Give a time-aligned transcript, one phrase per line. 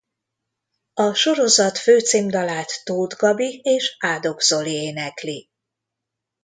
[0.93, 5.49] A sorozat főcímdalát Tóth Gabi és Ádok Zoli énekli.